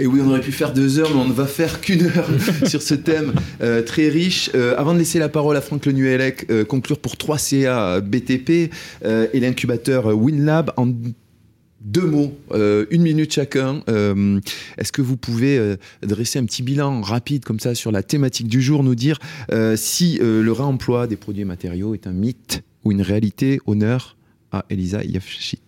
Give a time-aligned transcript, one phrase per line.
[0.00, 2.26] Et oui, on aurait pu faire deux heures, mais on ne va faire qu'une heure
[2.66, 4.50] sur ce thème euh, très riche.
[4.54, 8.70] Euh, avant de laisser la parole à Franck Lenuelec, euh, conclure pour 3 CA BTP
[9.02, 10.88] et l'incubateur WinLab en
[11.82, 13.82] deux mots, une minute chacun.
[14.78, 18.62] Est-ce que vous pouvez dresser un petit bilan rapide comme ça sur la thématique du
[18.62, 19.18] jour, nous dire
[19.76, 24.16] si le réemploi des produits et matériaux est un mythe ou une réalité Honneur
[24.52, 25.60] à Elisa Yafshit.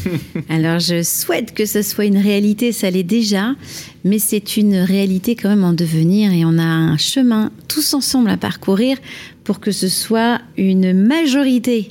[0.48, 3.54] Alors, je souhaite que ce soit une réalité, ça l'est déjà,
[4.04, 8.30] mais c'est une réalité quand même en devenir et on a un chemin tous ensemble
[8.30, 8.98] à parcourir
[9.44, 11.90] pour que ce soit une majorité.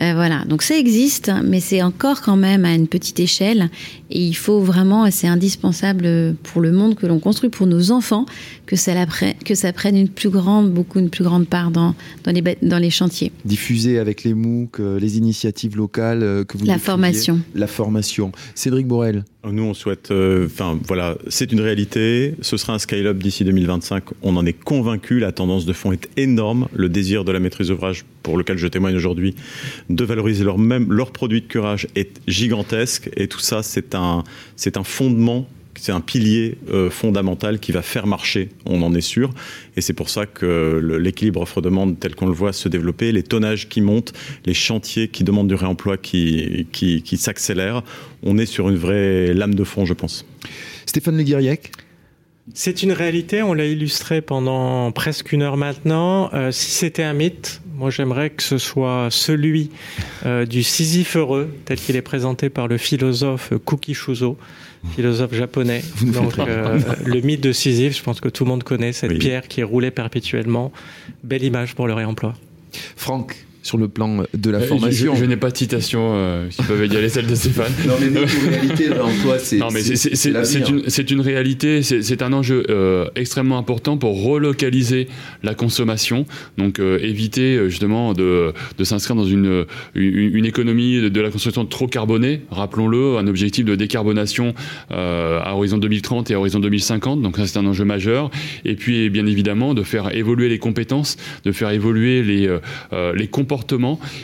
[0.00, 3.70] Euh, voilà, donc ça existe, mais c'est encore quand même à une petite échelle
[4.10, 8.26] et il faut vraiment, c'est indispensable pour le monde que l'on construit, pour nos enfants,
[8.66, 11.70] que ça, la pre- que ça prenne une plus grande, beaucoup une plus grande part
[11.70, 13.32] dans, dans, les, ba- dans les chantiers.
[13.44, 17.40] Diffuser avec les MOOC, euh, les initiatives locales euh, que vous La formation.
[17.54, 18.32] La formation.
[18.54, 19.24] Cédric Borel.
[19.50, 20.10] Nous, on souhaite.
[20.10, 22.34] euh, Enfin, voilà, c'est une réalité.
[22.42, 24.02] Ce sera un scale-up d'ici 2025.
[24.22, 25.20] On en est convaincu.
[25.20, 26.66] La tendance de fond est énorme.
[26.74, 29.36] Le désir de la maîtrise d'ouvrage, pour lequel je témoigne aujourd'hui,
[29.90, 33.10] de valoriser leur même leurs produits de curage est gigantesque.
[33.16, 34.24] Et tout ça, c'est un,
[34.56, 35.46] c'est un fondement.
[35.78, 39.34] C'est un pilier euh, fondamental qui va faire marcher, on en est sûr.
[39.76, 43.22] Et c'est pour ça que le- l'équilibre offre-demande tel qu'on le voit se développer, les
[43.22, 44.14] tonnages qui montent,
[44.46, 47.82] les chantiers qui demandent du réemploi qui, qui, qui s'accélèrent,
[48.22, 50.24] on est sur une vraie lame de fond, je pense.
[50.86, 51.72] Stéphane Le Guiriec?
[52.54, 56.30] C'est une réalité, on l'a illustré pendant presque une heure maintenant.
[56.32, 59.70] Euh, si c'était un mythe, moi j'aimerais que ce soit celui
[60.24, 64.36] euh, du Sisyphe heureux, tel qu'il est présenté par le philosophe Kukishuzo,
[64.94, 65.82] philosophe japonais.
[66.02, 69.18] Donc euh, le mythe de Sisyphe, je pense que tout le monde connaît cette Oui.
[69.18, 70.72] pierre qui est roulée perpétuellement.
[71.22, 72.34] Belle image pour le réemploi.
[72.96, 75.14] Franck, sur le plan de la Euh, je- formation.
[75.14, 77.72] Je, je n'ai pas de citation euh, qui peuvent égaler celle de Stéphane.
[77.86, 79.58] Non, mais réalité, le réemploi, c'est.
[79.58, 85.08] Non, mais c'est- une, réalité, c'est un enjeu euh, extrêmement important pour relocaliser
[85.42, 86.26] la consommation,
[86.58, 89.64] donc euh, éviter euh, justement de, de s'inscrire dans une,
[89.94, 92.42] une, une économie de, de la consommation trop carbonée.
[92.50, 94.54] Rappelons-le, un objectif de décarbonation
[94.92, 98.30] euh, à horizon 2030 et à horizon 2050, donc ça c'est un enjeu majeur.
[98.64, 102.58] Et puis bien évidemment de faire évoluer les compétences, de faire évoluer les, euh,
[102.92, 103.55] euh, les comportements.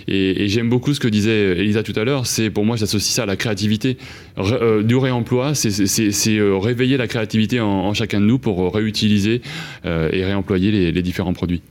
[0.08, 3.22] Et, j'aime beaucoup ce que disait Elisa tout à l'heure, c'est pour moi j'associe ça
[3.22, 3.96] à la créativité.
[4.36, 9.40] Ré- euh, du réemploi, c'est- euh, réveiller la créativité en, chacun de nous pour réutiliser
[9.84, 11.62] euh, et réemployer les différents produits.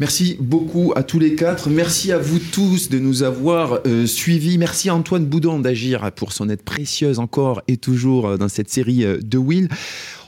[0.00, 1.70] Merci beaucoup à tous les quatre.
[1.70, 4.56] Merci à vous tous de nous avoir euh, suivis.
[4.56, 8.70] Merci à Antoine Boudon d'agir pour son aide précieuse encore et toujours euh, dans cette
[8.70, 9.68] série euh, de Will.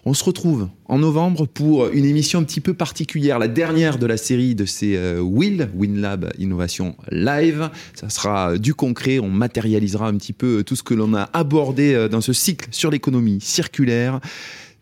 [0.04, 4.06] On se retrouve en novembre pour une émission un petit peu particulière, la dernière de
[4.06, 7.68] la série de ces Will, WinLab Innovation Live.
[7.94, 12.08] Ça sera du concret, on matérialisera un petit peu tout ce que l'on a abordé
[12.10, 14.20] dans ce cycle sur l'économie circulaire.